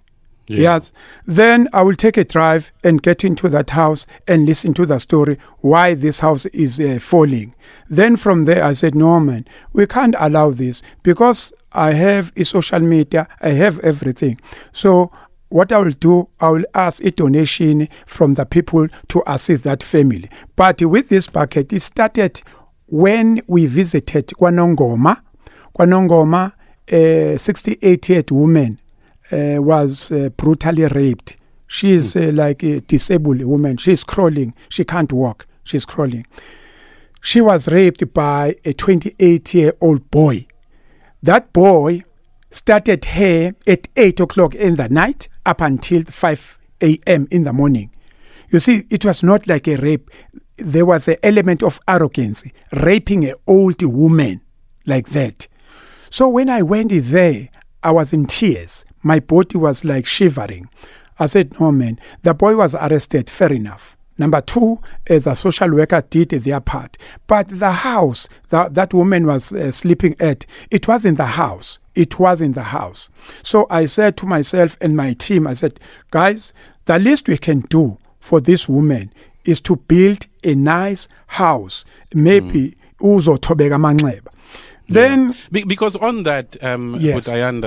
Yeah. 0.52 0.62
Yes. 0.74 0.92
Then 1.26 1.68
I 1.72 1.82
will 1.82 1.96
take 1.96 2.18
a 2.18 2.26
drive 2.26 2.72
and 2.84 3.02
get 3.02 3.24
into 3.24 3.48
that 3.50 3.70
house 3.70 4.06
and 4.28 4.46
listen 4.46 4.74
to 4.74 4.86
the 4.86 5.00
story 5.00 5.38
why 5.60 5.94
this 5.94 6.20
house 6.20 6.46
is 6.48 6.80
uh, 6.80 7.00
falling. 7.00 7.56
Then 7.90 8.18
from 8.18 8.46
there, 8.46 8.64
I 8.64 8.74
said, 8.74 8.94
no, 8.96 9.20
man, 9.20 9.46
we 9.74 9.86
can't 9.88 10.16
allow 10.20 10.52
this 10.52 10.82
because 11.04 11.54
I 11.72 11.94
have 11.94 12.32
a 12.36 12.44
social 12.44 12.80
media, 12.82 13.28
I 13.40 13.52
have 13.64 13.80
everything. 13.80 14.42
So 14.74 15.12
what 15.50 15.72
I 15.72 15.78
will 15.78 15.92
do, 16.10 16.28
I 16.40 16.50
will 16.50 16.66
ask 16.74 17.04
a 17.04 17.12
donation 17.12 17.88
from 18.06 18.34
the 18.34 18.46
people 18.46 18.88
to 19.10 19.24
assist 19.28 19.64
that 19.64 19.84
family. 19.84 20.30
But 20.58 20.82
with 20.82 21.08
this 21.08 21.28
bucket, 21.28 21.72
it 21.72 21.82
started 21.82 22.42
when 22.88 23.42
we 23.48 23.68
visited 23.68 24.28
Kwanongoma. 24.40 25.22
Kwanongoma, 25.78 26.54
a 26.92 27.38
68 27.38 28.10
year 28.10 28.18
old 28.20 28.32
woman, 28.32 28.80
uh, 29.32 29.58
was 29.60 30.12
uh, 30.12 30.30
brutally 30.36 30.86
raped. 30.86 31.38
She 31.68 31.92
is 31.94 32.16
uh, 32.16 32.32
like 32.34 32.64
a 32.64 32.82
disabled 32.82 33.42
woman. 33.44 33.78
She's 33.78 34.04
crawling. 34.04 34.54
She 34.68 34.84
can't 34.84 35.12
walk. 35.14 35.48
She's 35.64 35.86
crawling. 35.86 36.26
She 37.22 37.40
was 37.40 37.68
raped 37.70 38.14
by 38.14 38.56
a 38.66 38.74
28 38.74 39.54
year 39.54 39.74
old 39.80 40.12
boy. 40.12 40.48
That 41.24 41.54
boy 41.54 42.04
started 42.50 43.06
her 43.06 43.54
at 43.68 43.88
8 43.96 44.20
o'clock 44.20 44.56
in 44.56 44.76
the 44.76 44.90
night 44.90 45.30
up 45.46 45.62
until 45.62 46.04
5 46.04 46.58
a.m. 46.82 47.28
in 47.32 47.44
the 47.44 47.54
morning. 47.54 47.92
You 48.50 48.60
see, 48.60 48.84
it 48.90 49.06
was 49.06 49.24
not 49.24 49.48
like 49.48 49.68
a 49.68 49.78
rape. 49.78 50.10
There 50.58 50.86
was 50.86 51.08
an 51.08 51.18
element 51.24 51.64
of 51.64 51.80
arrogance, 51.88 52.44
raping 52.74 53.24
an 53.26 53.36
old 53.48 53.82
woman 53.82 54.42
like 54.86 55.10
that. 55.10 55.48
So 56.12 56.28
when 56.28 56.50
I 56.50 56.62
went 56.62 56.92
there, 56.92 57.48
I 57.82 57.92
was 57.92 58.12
in 58.12 58.26
tears. 58.26 58.84
My 59.02 59.22
body 59.22 59.58
was 59.58 59.86
like 59.86 60.06
shivering. 60.06 60.70
I 61.18 61.28
said, 61.28 61.58
No, 61.58 61.72
man. 61.72 62.00
The 62.24 62.34
boy 62.34 62.58
was 62.58 62.76
arrested, 62.76 63.30
fair 63.30 63.54
enough. 63.54 63.96
Number 64.18 64.42
two, 64.42 64.82
uh, 65.10 65.20
the 65.20 65.34
social 65.36 65.72
worker 65.72 66.04
did 66.10 66.30
their 66.32 66.60
part. 66.60 66.98
But 67.28 67.48
the 67.48 67.72
house 67.72 68.28
that, 68.50 68.74
that 68.74 68.94
woman 68.94 69.26
was 69.26 69.54
uh, 69.54 69.72
sleeping 69.72 70.18
at, 70.20 70.46
it 70.70 70.86
was 70.86 71.06
in 71.06 71.16
the 71.16 71.26
house. 71.26 71.80
It 71.96 72.20
was 72.20 72.42
in 72.42 72.52
the 72.52 72.64
house. 72.64 73.10
So 73.42 73.66
I 73.70 73.86
said 73.86 74.18
to 74.18 74.26
myself 74.26 74.78
and 74.82 74.98
my 74.98 75.14
team, 75.14 75.48
I 75.48 75.54
said, 75.54 75.80
guys, 76.12 76.52
the 76.86 77.00
least 77.00 77.30
we 77.30 77.38
can 77.38 77.62
do 77.62 77.98
for 78.20 78.42
this 78.42 78.68
woman 78.68 79.14
is 79.46 79.62
to 79.62 79.78
build 79.78 80.28
a 80.44 80.56
nice 80.56 81.08
house. 81.28 81.86
Maybe 82.14 82.76
uzothobeka 83.00 83.80
manxeba. 83.80 84.28
Then, 84.88 85.36
Be- 85.52 85.64
because 85.64 85.96
on 85.96 86.24
that, 86.24 86.62
um, 86.64 86.98
Yes. 87.00 87.26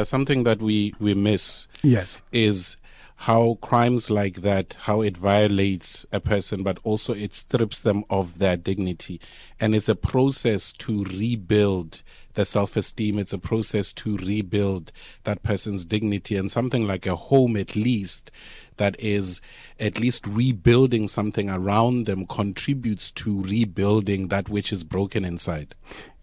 Something 0.08 0.44
that 0.44 0.60
we, 0.60 0.94
we 0.98 1.14
miss 1.14 1.68
yes, 1.82 2.18
is 2.32 2.76
how 3.16 3.58
crimes 3.62 4.10
like 4.10 4.42
that, 4.42 4.76
how 4.82 5.00
it 5.00 5.16
violates 5.16 6.04
a 6.12 6.20
person, 6.20 6.62
but 6.62 6.78
also 6.82 7.14
it 7.14 7.32
strips 7.32 7.80
them 7.80 8.04
of 8.10 8.38
their 8.38 8.56
dignity. 8.56 9.20
And 9.58 9.74
it's 9.74 9.88
a 9.88 9.94
process 9.94 10.72
to 10.74 11.04
rebuild 11.04 12.02
the 12.34 12.44
self 12.44 12.76
esteem. 12.76 13.18
It's 13.18 13.32
a 13.32 13.38
process 13.38 13.92
to 13.94 14.16
rebuild 14.18 14.92
that 15.22 15.42
person's 15.42 15.86
dignity 15.86 16.36
and 16.36 16.50
something 16.50 16.86
like 16.86 17.06
a 17.06 17.16
home, 17.16 17.56
at 17.56 17.76
least, 17.76 18.30
that 18.76 18.98
is 19.00 19.40
at 19.78 19.98
least 19.98 20.26
rebuilding 20.26 21.08
something 21.08 21.48
around 21.48 22.06
them 22.06 22.26
contributes 22.26 23.10
to 23.12 23.42
rebuilding 23.42 24.28
that 24.28 24.48
which 24.48 24.72
is 24.72 24.84
broken 24.84 25.24
inside. 25.24 25.74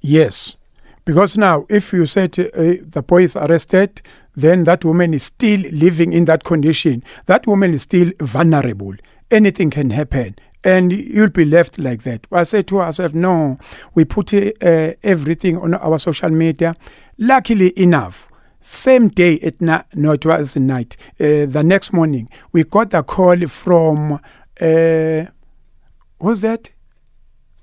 Yes. 0.01 0.57
Because 1.05 1.37
now, 1.37 1.65
if 1.69 1.93
you 1.93 2.05
said 2.05 2.37
uh, 2.39 2.45
the 2.53 3.03
boy 3.05 3.23
is 3.23 3.35
arrested, 3.35 4.01
then 4.35 4.63
that 4.65 4.85
woman 4.85 5.13
is 5.13 5.23
still 5.23 5.59
living 5.71 6.13
in 6.13 6.25
that 6.25 6.43
condition. 6.43 7.03
That 7.25 7.47
woman 7.47 7.73
is 7.73 7.81
still 7.83 8.11
vulnerable. 8.19 8.93
Anything 9.29 9.71
can 9.71 9.89
happen. 9.89 10.35
And 10.63 10.91
you'll 10.91 11.29
be 11.29 11.43
left 11.43 11.79
like 11.79 12.03
that. 12.03 12.27
I 12.31 12.43
said 12.43 12.67
to 12.67 12.81
ourselves, 12.81 13.15
no, 13.15 13.57
we 13.95 14.05
put 14.05 14.31
uh, 14.33 14.93
everything 15.01 15.57
on 15.57 15.73
our 15.73 15.97
social 15.97 16.29
media. 16.29 16.75
Luckily 17.17 17.73
enough, 17.79 18.29
same 18.59 19.07
day 19.07 19.39
at 19.39 19.59
night, 19.59 19.85
no, 19.95 20.11
it 20.11 20.23
was 20.25 20.55
night, 20.55 20.95
uh, 21.19 21.47
the 21.47 21.63
next 21.65 21.93
morning, 21.93 22.29
we 22.51 22.63
got 22.63 22.93
a 22.93 23.01
call 23.01 23.47
from, 23.47 24.19
uh, 24.61 25.25
who's 26.19 26.41
that? 26.41 26.69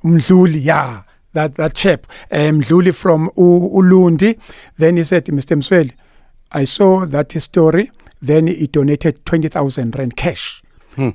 Mdluli, 0.05 0.65
yeah, 0.65 1.03
that, 1.39 1.55
that 1.55 1.75
chap, 1.75 2.07
um, 2.33 2.61
Mdluli 2.61 2.93
from 2.93 3.31
Ulundi. 3.37 4.39
Then 4.77 4.97
he 4.97 5.05
said, 5.05 5.27
Mr. 5.27 5.57
Msweli, 5.57 5.93
I 6.51 6.65
saw 6.65 7.07
that 7.07 7.31
story. 7.41 7.93
Then 8.21 8.49
he 8.49 8.67
donated 8.67 9.25
20,000 9.25 9.97
rand 9.97 10.17
cash. 10.17 10.63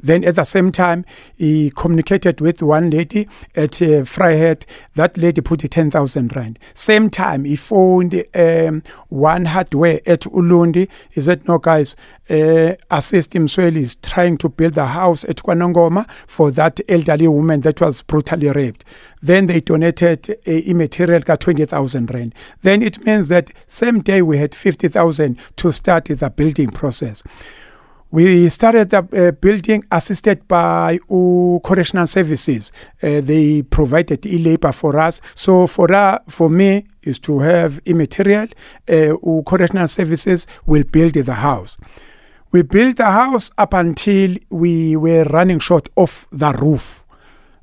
Then 0.01 0.23
at 0.23 0.35
the 0.35 0.43
same 0.45 0.71
time, 0.71 1.05
he 1.35 1.71
communicated 1.75 2.39
with 2.41 2.61
one 2.61 2.89
lady 2.89 3.27
at 3.55 3.81
uh. 4.05 4.65
That 4.95 5.17
lady 5.17 5.41
put 5.41 5.59
10,000 5.59 6.35
rand. 6.35 6.59
Same 6.73 7.09
time, 7.09 7.43
he 7.45 7.55
phoned 7.55 8.23
um, 8.33 8.83
one 9.09 9.45
hardware 9.45 9.99
at 10.05 10.21
Ulundi. 10.21 10.87
He 11.09 11.21
said, 11.21 11.47
no, 11.47 11.57
guys, 11.57 11.95
uh, 12.29 12.73
assist 12.89 13.35
him. 13.35 13.47
So 13.47 13.63
is 13.67 13.95
trying 13.95 14.37
to 14.37 14.49
build 14.49 14.77
a 14.77 14.85
house 14.85 15.23
at 15.25 15.37
Kwanongoma 15.37 16.09
for 16.27 16.51
that 16.51 16.79
elderly 16.87 17.27
woman 17.27 17.61
that 17.61 17.81
was 17.81 18.01
brutally 18.01 18.49
raped. 18.49 18.85
Then 19.21 19.47
they 19.47 19.59
donated 19.61 20.29
a, 20.45 20.69
a 20.69 20.73
material 20.73 21.21
ka 21.21 21.35
20,000 21.35 22.13
rand. 22.13 22.35
Then 22.61 22.81
it 22.81 23.05
means 23.05 23.27
that 23.29 23.51
same 23.67 23.99
day 24.01 24.21
we 24.21 24.37
had 24.37 24.55
50,000 24.55 25.37
to 25.57 25.71
start 25.71 26.05
the 26.05 26.29
building 26.29 26.69
process. 26.69 27.23
We 28.13 28.48
started 28.50 28.91
the 28.91 29.00
uh, 29.00 29.32
building 29.32 29.84
assisted 29.89 30.48
by 30.48 31.00
correctional 31.63 32.05
services. 32.05 32.72
Uh, 33.01 33.22
they 33.22 33.63
provided 33.63 34.24
e-labor 34.27 34.72
for 34.72 35.00
us. 35.00 35.20
So 35.34 35.65
for 35.65 35.91
uh, 35.91 36.20
for 36.29 36.48
me 36.48 36.86
is 37.01 37.17
to 37.22 37.39
have 37.39 37.79
immaterial. 37.86 38.50
Uh, 38.88 39.15
correctional 39.48 39.88
services 39.88 40.46
will 40.67 40.84
build 40.84 41.13
the 41.13 41.34
house. 41.34 41.79
We 42.51 42.62
built 42.62 42.98
the 42.98 43.10
house 43.10 43.50
up 43.58 43.74
until 43.74 44.38
we 44.51 44.96
were 44.96 45.24
running 45.24 45.58
short 45.58 45.89
of 45.98 46.27
the 46.32 46.51
roof. 46.53 47.08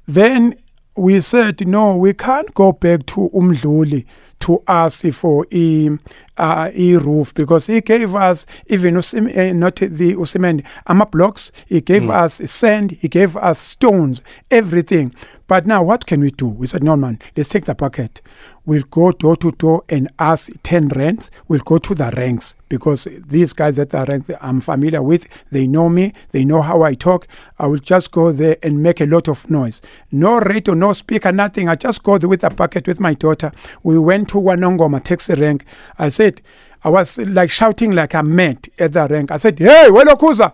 Then 0.09 0.57
we 0.97 1.21
said, 1.21 1.65
no, 1.65 1.97
we 1.97 2.13
can't 2.13 2.53
go 2.55 2.73
back 2.73 3.07
to 3.07 3.31
Umdluli 3.33 4.05
to 4.41 4.63
ask 4.67 5.07
for 5.13 5.47
a, 5.53 5.91
uh, 6.41 6.71
a 6.75 6.97
roof 6.97 7.35
because 7.35 7.67
he 7.67 7.81
gave 7.81 8.15
us 8.15 8.47
even 8.67 8.95
usim, 8.95 9.29
uh, 9.37 9.53
not 9.53 9.77
the 9.77 10.15
usimen, 10.15 10.65
ama 10.87 11.07
blocks, 11.07 11.53
he 11.67 11.81
gave 11.81 12.09
us 12.09 12.35
sand, 12.51 12.93
he 12.93 13.09
gave 13.09 13.37
us 13.37 13.59
stones, 13.59 14.23
everything. 14.51 15.15
But 15.51 15.67
now 15.67 15.83
what 15.83 16.07
can 16.07 16.21
we 16.21 16.31
do? 16.31 16.47
We 16.47 16.69
said, 16.69 16.85
no 16.85 16.95
man, 16.95 17.19
let's 17.37 17.49
take 17.49 17.65
the 17.65 17.75
bucket. 17.75 18.23
We'll 18.67 18.85
go 18.89 19.11
door 19.11 19.35
to 19.39 19.51
door 19.51 19.83
and 19.89 20.09
ask 20.21 20.49
10 20.63 20.91
rents. 20.91 21.29
We'll 21.49 21.59
go 21.65 21.79
to 21.79 21.93
the 21.93 22.13
ranks 22.17 22.55
because 22.69 23.09
these 23.27 23.53
guys 23.53 23.77
at 23.81 23.91
the 23.91 24.05
rank 24.05 24.27
I'm 24.41 24.61
familiar 24.61 25.03
with, 25.03 25.27
they 25.51 25.67
know 25.67 25.89
me, 25.89 26.13
they 26.31 26.45
know 26.45 26.63
how 26.63 26.83
I 26.83 26.95
talk. 26.95 27.27
I 27.59 27.67
will 27.67 27.81
just 27.81 28.13
go 28.13 28.31
there 28.31 28.59
and 28.63 28.81
make 28.81 29.01
a 29.01 29.07
lot 29.07 29.27
of 29.27 29.51
noise. 29.51 29.83
No 30.13 30.39
radio, 30.39 30.75
no 30.75 30.93
speaker, 30.93 31.33
nothing. 31.33 31.69
I 31.69 31.75
just 31.75 32.05
go 32.05 32.17
with 32.17 32.45
a 32.45 32.51
bucket 32.51 32.87
with 32.87 33.01
my 33.01 33.15
daughter. 33.15 33.51
We 33.83 33.99
went 33.99 34.29
to 34.29 34.37
Wanongoma 34.37 35.03
taxi 35.03 35.35
rank. 35.35 35.65
I 35.99 36.11
said, 36.11 36.43
I 36.85 36.91
was 36.91 37.19
like 37.19 37.51
shouting 37.51 37.91
like 37.91 38.15
a 38.15 38.23
mad 38.23 38.69
at 38.79 38.93
the 38.93 39.09
rank. 39.09 39.33
I 39.33 39.37
said, 39.37 39.59
hey, 39.59 39.89
Welokuza, 39.91 40.53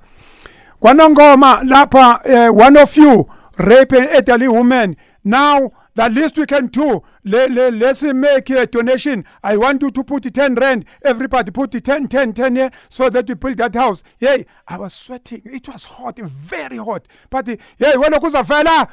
Kwanongoma, 0.80 1.68
Lapa, 1.68 2.22
uh, 2.24 2.50
one 2.50 2.78
of 2.78 2.96
you 2.96 3.28
rape 3.58 3.92
an 3.92 4.08
elderly 4.08 4.48
woman. 4.48 4.96
Now, 5.24 5.72
the 5.94 6.08
least 6.08 6.38
we 6.38 6.46
can 6.46 6.66
do, 6.66 7.02
le, 7.24 7.48
le, 7.48 7.70
let's 7.70 8.02
make 8.02 8.50
a 8.50 8.66
donation. 8.66 9.24
I 9.42 9.56
want 9.56 9.82
you 9.82 9.90
to 9.90 10.04
put 10.04 10.22
10 10.32 10.54
rand. 10.54 10.84
Everybody 11.02 11.50
put 11.50 11.72
10, 11.72 12.08
10, 12.08 12.32
10 12.34 12.56
here 12.56 12.70
so 12.88 13.08
that 13.10 13.26
we 13.26 13.34
build 13.34 13.56
that 13.58 13.74
house. 13.74 14.02
Yay, 14.20 14.46
I 14.68 14.78
was 14.78 14.94
sweating. 14.94 15.42
It 15.44 15.66
was 15.68 15.84
hot, 15.84 16.18
very 16.18 16.76
hot. 16.76 17.08
But, 17.30 17.48
yay, 17.48 17.96
when 17.96 18.12
fella, 18.44 18.88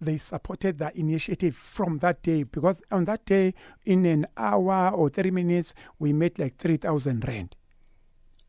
they 0.00 0.16
supported 0.16 0.78
the 0.78 0.98
initiative 0.98 1.54
from 1.54 1.98
that 1.98 2.22
day 2.22 2.44
because 2.44 2.80
on 2.90 3.04
that 3.04 3.26
day, 3.26 3.54
in 3.84 4.06
an 4.06 4.26
hour 4.36 4.90
or 4.94 5.10
30 5.10 5.30
minutes, 5.30 5.74
we 5.98 6.14
made 6.14 6.38
like 6.38 6.56
3,000 6.56 7.28
rand. 7.28 7.54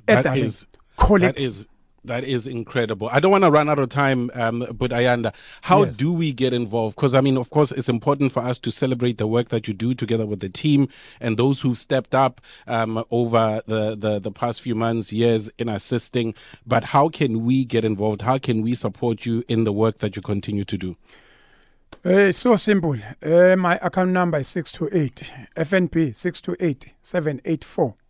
At 0.07 0.23
That 0.23 0.37
is. 0.37 0.65
Collect. 0.97 1.37
that 1.37 1.43
is 1.43 1.65
that 2.03 2.23
is 2.23 2.47
incredible. 2.47 3.09
I 3.11 3.19
don't 3.19 3.31
want 3.31 3.43
to 3.43 3.51
run 3.51 3.69
out 3.69 3.79
of 3.79 3.89
time, 3.89 4.31
um, 4.33 4.65
but 4.73 4.91
Ayanda, 4.91 5.33
how 5.61 5.83
Yes. 5.83 5.97
do 5.97 6.11
we 6.11 6.33
get 6.33 6.53
involved? 6.53 6.95
Because 6.95 7.13
I 7.13 7.21
mean, 7.21 7.37
of 7.37 7.49
course, 7.49 7.71
it's 7.71 7.89
important 7.89 8.31
for 8.31 8.41
us 8.41 8.57
to 8.59 8.71
celebrate 8.71 9.17
the 9.17 9.27
work 9.27 9.49
that 9.49 9.67
you 9.67 9.73
do 9.73 9.93
together 9.93 10.25
with 10.25 10.39
the 10.39 10.49
team 10.49 10.87
and 11.19 11.37
those 11.37 11.61
who've 11.61 11.77
stepped 11.77 12.15
up 12.15 12.41
um, 12.67 13.03
over 13.11 13.61
the, 13.67 13.95
the 13.95 14.19
the 14.19 14.31
past 14.31 14.61
few 14.61 14.75
months, 14.75 15.13
years 15.13 15.49
in 15.57 15.69
assisting. 15.69 16.33
But 16.65 16.85
how 16.85 17.09
can 17.09 17.45
we 17.45 17.65
get 17.65 17.85
involved? 17.85 18.23
How 18.23 18.37
can 18.37 18.61
we 18.61 18.75
support 18.75 19.25
you 19.25 19.43
in 19.47 19.63
the 19.63 19.73
work 19.73 19.99
that 19.99 20.15
you 20.15 20.21
continue 20.21 20.63
to 20.65 20.77
do? 20.77 20.97
Uh, 22.03 22.31
so 22.31 22.55
simple. 22.55 22.95
Uh, 23.21 23.55
my 23.55 23.77
account 23.81 24.09
number 24.09 24.39
is 24.39 24.47
628 24.47 25.31
FNP 25.55 26.15
628 26.15 26.93
784 27.03 27.85
double 27.85 27.89
eight 27.93 28.00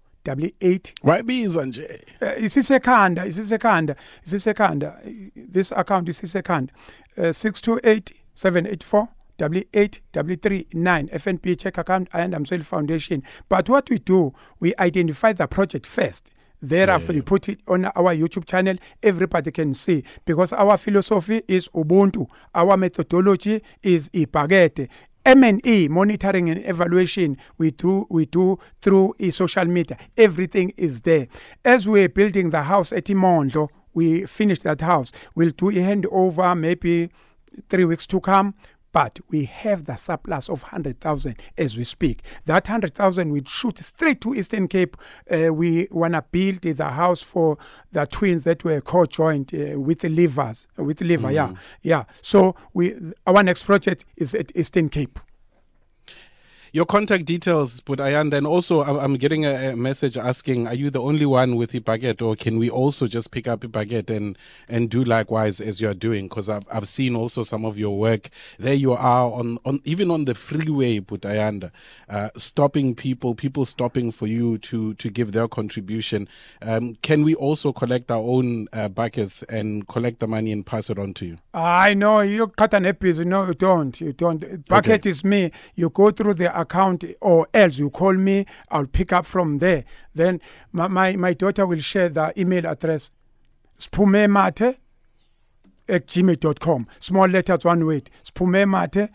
wayibiza 1.04 1.66
nje 1.66 2.01
uh, 2.22 2.44
isisekhanda 2.44 3.25
isisekhanda 3.25 3.96
isisekhanda 4.25 4.32
this 4.32 4.34
is 4.34 4.48
a 4.48 4.54
candle. 4.54 4.92
This 5.54 5.72
account 5.72 6.10
isisekhanda 6.10 6.74
uh, 7.18 7.24
628 7.32 8.13
784 8.34 9.08
8839 9.40 11.08
FNP 11.13 11.56
check 11.60 11.78
account 11.78 12.08
and 12.13 12.34
Amswell 12.34 12.63
Foundation. 12.63 13.24
But 13.50 13.70
what 13.70 13.90
we 13.90 13.98
do, 13.98 14.34
we 14.60 14.74
identify 14.80 15.34
the 15.34 15.48
project 15.48 15.88
first. 15.88 16.30
Thereafter, 16.62 17.12
Yeah. 17.13 17.18
we 17.18 17.22
put 17.24 17.50
it 17.50 17.60
on 17.68 17.86
our 17.86 18.13
YouTube 18.16 18.46
channel. 18.46 18.75
Everybody 19.01 19.50
can 19.51 19.74
see 19.74 20.04
because 20.25 20.54
our 20.54 20.78
philosophy 20.78 21.42
is 21.48 21.68
Ubuntu. 21.70 22.28
Our 22.54 22.78
methodology 22.78 23.63
is 23.82 24.10
Ipagete. 24.10 24.88
M&E 25.25 25.88
monitoring 25.88 26.50
and 26.50 26.66
evaluation 26.66 27.38
we 27.58 27.72
do 27.72 28.08
we 28.10 28.25
do 28.25 28.58
through 28.82 29.13
e 29.20 29.32
social 29.32 29.66
media. 29.66 29.98
Everything 30.18 30.72
is 30.78 31.01
there. 31.01 31.28
As 31.63 31.88
we're 31.88 32.10
building 32.10 32.50
the 32.50 32.63
house 32.63 32.92
at 32.92 33.10
Imondo, 33.10 33.70
we 33.94 34.25
finished 34.25 34.63
that 34.63 34.82
house. 34.82 35.12
We'll 35.36 35.51
do 35.51 35.70
a 35.70 35.74
handover 35.74 36.58
maybe 36.58 37.12
three 37.70 37.86
weeks 37.86 38.08
to 38.08 38.20
come. 38.20 38.56
But 38.91 39.19
we 39.29 39.45
have 39.45 39.86
the 39.86 39.95
surplus 39.95 40.50
of 40.50 40.63
100,000 40.63 41.36
as 41.57 41.77
we 41.77 41.83
speak. 41.83 42.24
That 42.45 42.67
100,000 42.67 43.31
we 43.31 43.41
shoot 43.48 43.79
straight 43.79 44.21
to 44.21 44.36
Eastern 44.36 44.67
Cape. 44.67 44.98
Uh, 45.29 45.53
we 45.53 45.88
want 45.91 46.13
to 46.13 46.24
build 46.31 46.62
the 46.62 46.89
house 46.89 47.21
for 47.21 47.57
the 47.91 48.05
twins 48.05 48.43
that 48.43 48.63
were 48.63 48.81
co-joined 48.81 49.53
uh, 49.53 49.79
with 49.79 50.00
the 50.00 50.10
livers, 50.10 50.67
with 50.77 50.98
the 50.98 51.05
liver, 51.05 51.31
yeah, 51.31 51.53
yeah. 51.81 52.03
So 52.21 52.55
we, 52.74 52.95
our 53.25 53.43
next 53.43 53.63
project 53.63 54.05
is 54.17 54.36
at 54.36 54.55
Eastern 54.55 54.89
Cape. 54.89 55.19
Your 56.74 56.86
contact 56.86 57.25
details, 57.25 57.82
but 57.82 58.00
Ayanda, 58.00 58.36
and 58.36 58.48
also 58.48 58.82
I'm 58.82 59.16
getting 59.16 59.46
a, 59.46 59.75
message 59.75 60.16
asking, 60.16 60.68
are 60.68 60.74
you 60.74 60.90
the 60.90 61.01
only 61.01 61.25
one 61.25 61.58
with 61.58 61.74
Ibaguette, 61.74 62.22
or 62.25 62.38
can 62.38 62.58
we 62.58 62.70
also 62.70 63.08
just 63.08 63.32
pick 63.32 63.46
up 63.46 63.60
Ibaguette 63.60 64.10
and 64.10 64.38
and 64.70 64.90
do 64.90 65.04
likewise 65.04 65.60
as 65.60 65.82
you're 65.82 65.94
doing? 65.94 66.30
Because 66.30 66.48
I've 66.48 66.63
I've 66.72 66.88
seen 66.88 67.13
also 67.13 67.44
some 67.44 67.66
of 67.66 67.78
your 67.78 67.98
work. 67.98 68.30
There 68.58 68.74
you 68.74 68.94
are 68.94 69.32
on 69.34 69.60
on 69.66 69.82
even 69.84 70.10
on 70.12 70.24
the 70.24 70.34
freeway, 70.34 71.00
but 71.00 71.22
Ayanda, 71.22 71.72
uh, 72.08 72.30
stopping 72.38 72.96
people, 72.96 73.36
people 73.36 73.66
stopping 73.66 74.10
for 74.13 74.28
you 74.28 74.58
to 74.60 74.94
to 74.94 75.10
give 75.10 75.34
their 75.34 75.50
contribution. 75.50 76.30
Um, 76.62 76.96
can 77.01 77.24
we 77.24 77.36
also 77.36 77.74
collect 77.74 78.10
our 78.12 78.22
own 78.22 78.70
uh, 78.72 78.88
buckets 78.88 79.44
and 79.44 79.86
collect 79.90 80.22
the 80.22 80.28
money 80.28 80.54
and 80.54 80.66
pass 80.66 80.90
it 80.90 80.98
on 80.98 81.16
to 81.16 81.25
you? 81.25 81.38
I 81.54 81.96
know 81.96 82.22
you 82.22 82.48
cut 82.48 82.74
an 82.74 82.86
episode. 82.86 83.28
No, 83.28 83.48
you 83.48 83.56
don't. 83.56 84.00
You 84.00 84.13
don't. 84.13 84.66
Bucket 84.70 85.06
is 85.06 85.25
me. 85.25 85.51
You 85.75 85.90
go 85.90 86.12
through 86.12 86.36
the 86.36 86.61
account, 86.62 87.03
or 87.20 87.48
else 87.53 87.77
you 87.80 87.89
call 87.89 88.13
me. 88.13 88.46
I'll 88.70 88.86
pick 88.88 89.12
up 89.13 89.25
from 89.25 89.60
there. 89.60 89.84
Then 90.15 90.39
my 90.72 90.88
my, 90.88 91.15
my 91.15 91.34
daughter 91.34 91.65
will 91.65 91.80
share 91.80 92.10
the 92.10 92.34
email 92.39 92.65
address. 92.68 93.12
Spumemate 93.77 94.77
at 95.89 96.08
gmail.com. 96.08 96.88
Small 97.00 97.27
letters, 97.27 97.65
one 97.65 97.86
word. 97.86 98.10
Spumemate. 98.24 99.10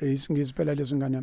Eh, 0.00 0.18
ngizipela 0.30 0.74
lezi 0.74 0.94
ngane 0.94 1.22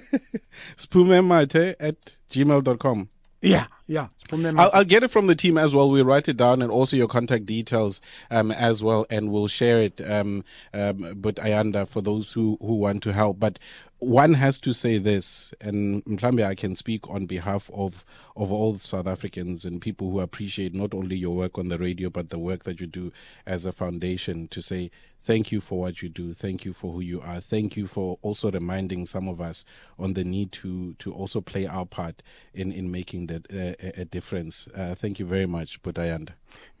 Spumemate 0.76 1.76
at 1.78 2.18
gmail.com. 2.30 3.08
yeah 3.42 3.66
yeah 3.86 4.06
spumemate 4.24 4.58
I'll, 4.58 4.70
I'll 4.72 4.84
get 4.84 5.02
it 5.02 5.10
from 5.10 5.26
the 5.26 5.34
team 5.34 5.58
as 5.58 5.74
well. 5.74 5.90
We'll 5.90 6.04
write 6.04 6.28
it 6.28 6.36
down 6.36 6.62
and 6.62 6.70
also 6.70 6.96
your 6.96 7.08
contact 7.08 7.44
details 7.44 8.00
um, 8.30 8.50
as 8.50 8.82
well, 8.82 9.04
and 9.10 9.30
we'll 9.30 9.48
share 9.48 9.82
it. 9.82 10.00
Um, 10.08 10.44
um, 10.72 11.14
but 11.16 11.36
Ayanda, 11.36 11.86
for 11.86 12.00
those 12.00 12.32
who, 12.32 12.56
who 12.60 12.74
want 12.76 13.02
to 13.02 13.12
help, 13.12 13.38
but 13.38 13.58
one 14.02 14.34
has 14.34 14.58
to 14.60 14.72
say 14.72 14.98
this, 14.98 15.54
and 15.60 16.04
Mhlambe, 16.04 16.44
I 16.44 16.54
can 16.54 16.74
speak 16.74 17.08
on 17.08 17.26
behalf 17.26 17.70
of 17.72 18.04
of 18.36 18.50
all 18.50 18.78
South 18.78 19.06
Africans 19.06 19.64
and 19.64 19.80
people 19.80 20.10
who 20.10 20.20
appreciate 20.20 20.74
not 20.74 20.94
only 20.94 21.16
your 21.16 21.36
work 21.36 21.58
on 21.58 21.68
the 21.68 21.78
radio, 21.78 22.10
but 22.10 22.30
the 22.30 22.38
work 22.38 22.64
that 22.64 22.80
you 22.80 22.86
do 22.86 23.12
as 23.46 23.64
a 23.66 23.72
foundation. 23.72 24.48
To 24.48 24.60
say 24.60 24.90
thank 25.22 25.52
you 25.52 25.60
for 25.60 25.78
what 25.78 26.02
you 26.02 26.08
do, 26.08 26.34
thank 26.34 26.64
you 26.64 26.72
for 26.72 26.92
who 26.92 27.00
you 27.00 27.20
are, 27.20 27.40
thank 27.40 27.76
you 27.76 27.86
for 27.86 28.18
also 28.22 28.50
reminding 28.50 29.06
some 29.06 29.28
of 29.28 29.40
us 29.40 29.64
on 29.98 30.14
the 30.14 30.24
need 30.24 30.50
to 30.52 30.94
to 30.94 31.12
also 31.12 31.40
play 31.40 31.66
our 31.66 31.86
part 31.86 32.22
in 32.54 32.72
in 32.72 32.90
making 32.90 33.28
that 33.28 33.46
uh, 33.52 34.00
a, 34.00 34.04
difference. 34.04 34.68
Uh, 34.74 34.94
thank 34.96 35.18
you 35.18 35.26
very 35.26 35.46
much, 35.46 35.80
Butayanda. 35.82 36.30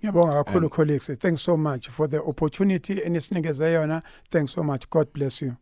ngiyabonga 0.02 0.44
kakhulu 0.44 0.68
colleagues 0.70 1.10
thanks 1.18 1.42
so 1.42 1.56
much 1.56 1.88
for 1.88 2.08
the 2.08 2.18
opportunity 2.22 3.00
enisinikeze 3.00 3.72
yona 3.72 4.02
thanks 4.30 4.52
so 4.52 4.62
much 4.62 4.90
god 4.90 5.06
bless 5.12 5.42
you 5.42 5.54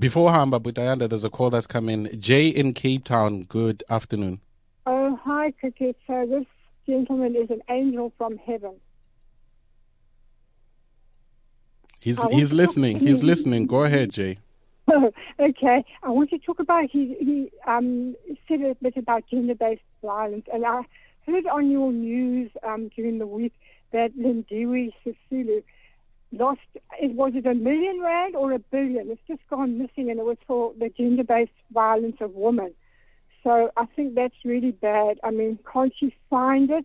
Before 0.00 0.30
Hamba 0.30 0.60
Butayanda, 0.60 1.08
there's 1.08 1.24
a 1.24 1.30
call 1.30 1.50
that's 1.50 1.66
come 1.66 1.88
in. 1.88 2.08
Jay 2.20 2.46
in 2.46 2.72
Cape 2.72 3.02
Town. 3.02 3.42
Good 3.42 3.82
afternoon. 3.90 4.40
Oh, 4.86 5.18
hi, 5.24 5.50
Cricket. 5.58 5.96
So 6.06 6.24
this 6.24 6.46
gentleman 6.86 7.34
is 7.34 7.50
an 7.50 7.62
angel 7.68 8.12
from 8.16 8.38
heaven. 8.38 8.74
He's 12.00 12.22
I 12.22 12.30
he's 12.30 12.52
listening. 12.52 13.00
He's 13.00 13.24
listening. 13.24 13.66
Go 13.66 13.82
ahead, 13.82 14.12
Jay. 14.12 14.38
okay, 15.40 15.84
I 16.04 16.10
want 16.10 16.30
to 16.30 16.38
talk 16.38 16.60
about 16.60 16.88
he 16.88 17.16
he 17.18 17.50
um, 17.66 18.14
said 18.46 18.60
a 18.62 18.76
bit 18.80 18.96
about 18.96 19.24
gender-based 19.28 19.82
violence, 20.00 20.46
and 20.52 20.64
I 20.64 20.82
heard 21.26 21.46
on 21.48 21.72
your 21.72 21.92
news 21.92 22.52
um, 22.62 22.88
during 22.94 23.18
the 23.18 23.26
week 23.26 23.52
that 23.90 24.16
Lindiwe 24.16 24.92
Sisulu 25.04 25.64
lost. 26.32 26.60
It 27.00 27.14
was 27.14 27.32
it 27.34 27.46
a 27.46 27.54
million 27.54 28.00
rand 28.00 28.36
or 28.36 28.52
a 28.52 28.58
billion? 28.58 29.10
It's 29.10 29.20
just 29.26 29.40
gone 29.50 29.78
missing, 29.78 30.10
and 30.10 30.18
it 30.18 30.24
was 30.24 30.38
for 30.46 30.72
the 30.78 30.90
gender-based 30.90 31.52
violence 31.72 32.16
of 32.20 32.34
women. 32.34 32.74
So 33.42 33.70
I 33.76 33.86
think 33.96 34.14
that's 34.14 34.34
really 34.44 34.72
bad. 34.72 35.18
I 35.22 35.30
mean, 35.30 35.58
can't 35.70 35.92
you 36.00 36.10
find 36.28 36.70
it, 36.70 36.84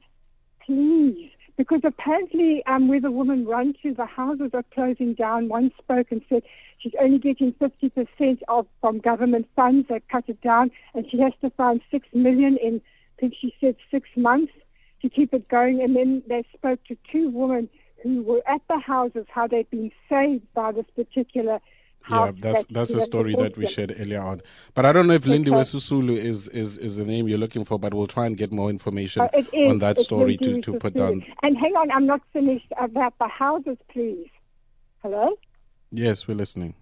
please? 0.65 1.31
Because 1.57 1.81
apparently, 1.83 2.63
um, 2.65 2.87
where 2.87 3.01
the 3.01 3.11
women 3.11 3.45
run 3.45 3.75
to, 3.83 3.93
the 3.93 4.05
houses 4.05 4.51
are 4.53 4.63
closing 4.73 5.13
down. 5.13 5.49
One 5.49 5.71
spoke 5.77 6.07
and 6.11 6.21
said 6.27 6.43
she's 6.79 6.93
only 6.99 7.19
getting 7.19 7.53
50% 7.53 8.39
of 8.47 8.65
from 8.81 8.99
government 8.99 9.47
funds. 9.55 9.87
They 9.87 10.01
cut 10.11 10.25
it 10.27 10.41
down, 10.41 10.71
and 10.95 11.05
she 11.09 11.19
has 11.19 11.33
to 11.41 11.49
find 11.51 11.81
six 11.91 12.07
million 12.13 12.57
in, 12.57 12.81
I 13.17 13.21
think 13.21 13.33
she 13.39 13.53
said 13.61 13.75
six 13.91 14.09
months 14.15 14.53
to 15.03 15.09
keep 15.09 15.33
it 15.33 15.47
going. 15.47 15.81
And 15.81 15.95
then 15.95 16.23
they 16.27 16.43
spoke 16.55 16.79
to 16.85 16.97
two 17.11 17.29
women 17.29 17.69
who 18.03 18.21
were 18.21 18.41
at 18.47 18.61
the 18.69 18.79
houses, 18.79 19.25
how 19.29 19.47
they'd 19.47 19.69
been 19.69 19.91
saved 20.09 20.45
by 20.53 20.71
this 20.71 20.85
particular 20.95 21.59
Yeah, 22.09 22.31
that's 22.37 22.65
that's 22.69 22.93
a 22.93 22.99
story 22.99 23.33
that 23.35 23.55
we 23.57 23.65
shared 23.65 23.95
earlier 23.97 24.19
on. 24.21 24.41
But 24.75 24.85
I 24.85 24.91
don't 24.91 25.07
know 25.07 25.13
if 25.13 25.23
Lindiwe 25.23 25.63
Sisulu 25.63 26.17
is, 26.17 26.49
is 26.49 26.77
is 26.77 26.97
the 26.97 27.05
name 27.05 27.29
you're 27.29 27.37
looking 27.45 27.63
for, 27.63 27.79
but 27.79 27.93
we'll 27.93 28.07
try 28.07 28.25
and 28.25 28.35
get 28.37 28.51
more 28.51 28.69
information 28.69 29.21
Uh, 29.21 29.29
is, 29.33 29.69
on 29.71 29.79
that 29.79 29.97
story 29.99 30.35
to, 30.37 30.61
to 30.61 30.73
put 30.73 30.93
down. 30.95 31.23
And 31.43 31.57
hang 31.57 31.73
on, 31.75 31.89
I'm 31.91 32.05
not 32.05 32.21
finished 32.33 32.71
about 32.77 33.13
the 33.19 33.29
houses, 33.29 33.77
please. 33.93 34.27
Hello? 35.01 35.35
Yes, 35.91 36.27
we're 36.27 36.35
listening. 36.45 36.75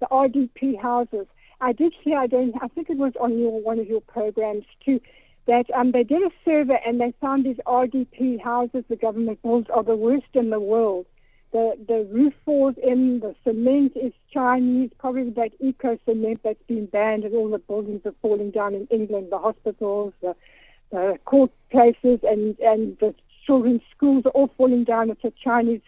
the 0.00 0.06
RDP 0.10 0.80
houses. 0.80 1.26
I 1.60 1.72
did 1.72 1.92
hear, 2.02 2.18
I 2.18 2.26
don't, 2.28 2.54
I 2.62 2.68
think 2.68 2.88
it 2.88 2.96
was 2.98 3.12
on 3.20 3.38
your 3.38 3.60
one 3.60 3.78
of 3.80 3.86
your 3.86 4.00
programs 4.00 4.64
too, 4.84 5.00
that 5.48 5.64
um, 5.74 5.92
they 5.92 6.04
did 6.04 6.22
a 6.22 6.30
survey 6.44 6.78
and 6.86 7.00
they 7.00 7.12
found 7.20 7.44
these 7.44 7.56
RDP 7.66 8.40
houses 8.40 8.84
the 8.88 8.96
government 8.96 9.42
builds 9.42 9.68
are 9.70 9.82
the 9.82 9.96
worst 9.96 10.26
in 10.34 10.50
the 10.50 10.60
world. 10.60 11.06
The 11.52 11.72
the 11.88 12.06
roof 12.12 12.34
falls 12.44 12.74
in, 12.82 13.20
the 13.20 13.34
cement 13.42 13.92
is 13.96 14.12
Chinese, 14.30 14.90
probably 14.98 15.30
that 15.30 15.52
eco 15.58 15.98
cement 16.04 16.40
that's 16.44 16.62
been 16.68 16.84
banned, 16.84 17.24
and 17.24 17.34
all 17.34 17.48
the 17.48 17.58
buildings 17.58 18.02
are 18.04 18.14
falling 18.20 18.50
down 18.50 18.74
in 18.74 18.86
England, 18.90 19.28
the 19.30 19.38
hospitals, 19.38 20.12
the, 20.20 20.36
the 20.92 21.18
court 21.24 21.50
places, 21.70 22.20
and 22.22 22.58
and 22.58 22.98
the 23.00 23.14
children's 23.46 23.80
schools 23.96 24.26
are 24.26 24.32
all 24.32 24.50
falling 24.58 24.84
down. 24.84 25.08
It's 25.08 25.24
a 25.24 25.32
Chinese 25.42 25.80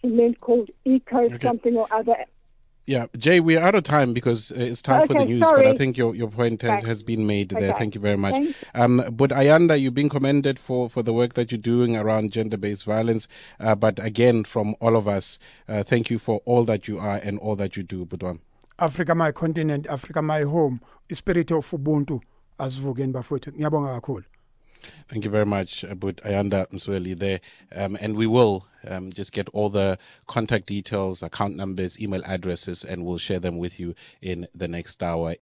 cement 0.00 0.40
called 0.40 0.70
eco 0.86 1.28
something 1.38 1.76
or 1.76 1.86
other. 1.92 2.16
Yeah, 2.86 3.06
Jay, 3.16 3.40
we're 3.40 3.60
out 3.60 3.74
of 3.74 3.82
time 3.84 4.12
because 4.12 4.52
uh, 4.52 4.56
it's 4.56 4.82
time 4.82 5.06
for 5.06 5.14
the 5.14 5.20
Okay, 5.20 5.32
news. 5.32 5.50
But 5.50 5.66
I 5.66 5.74
think 5.74 5.96
your, 5.96 6.14
your 6.14 6.28
point 6.28 6.60
has, 6.60 6.82
has 6.84 7.02
been 7.02 7.26
made 7.26 7.48
there. 7.48 7.70
Okay. 7.70 7.78
Thank 7.78 7.94
you 7.94 8.00
very 8.00 8.16
much. 8.18 8.34
Thanks. 8.34 8.64
Um, 8.74 9.02
but 9.10 9.30
Ayanda, 9.30 9.80
you've 9.80 9.94
been 9.94 10.10
commended 10.10 10.58
for, 10.58 10.90
for 10.90 11.02
the 11.02 11.14
work 11.14 11.32
that 11.32 11.50
you're 11.50 11.58
doing 11.58 11.96
around 11.96 12.30
gender 12.32 12.58
based 12.58 12.84
violence. 12.84 13.26
Uh, 13.58 13.74
but 13.74 13.98
again, 14.04 14.44
from 14.44 14.76
all 14.80 14.96
of 14.98 15.08
us, 15.08 15.38
uh, 15.66 15.82
thank 15.82 16.10
you 16.10 16.18
for 16.18 16.42
all 16.44 16.64
that 16.64 16.86
you 16.86 16.98
are 16.98 17.16
and 17.16 17.38
all 17.38 17.56
that 17.56 17.74
you 17.76 17.82
do, 17.82 18.04
Budwan. 18.04 18.40
Africa 18.78 19.14
my 19.14 19.30
continent 19.32 19.86
Africa 19.86 20.20
my 20.20 20.42
home 20.42 20.80
ispirit 21.08 21.50
of 21.52 21.72
ubuntu 21.74 22.20
asivukeni 22.58 23.12
bafowethu 23.12 23.52
ngiyabonga 23.52 23.94
kakhulu 23.94 24.24
Thank 25.08 25.24
you 25.24 25.30
very 25.30 25.46
much, 25.46 25.84
uh, 25.84 25.94
But 25.94 26.16
Ayanda 26.24 26.68
Msweli 26.70 27.18
there. 27.18 27.40
Um, 27.74 27.96
and 28.00 28.16
we 28.16 28.26
will 28.26 28.66
um, 28.88 29.12
just 29.12 29.32
get 29.32 29.48
all 29.50 29.68
the 29.68 29.98
contact 30.26 30.66
details, 30.66 31.22
account 31.22 31.56
numbers, 31.56 32.00
email 32.00 32.22
addresses, 32.24 32.84
and 32.84 33.04
we'll 33.04 33.18
share 33.18 33.40
them 33.40 33.58
with 33.58 33.78
you 33.78 33.94
in 34.22 34.48
the 34.54 34.68
next 34.68 35.02
hour. 35.02 35.36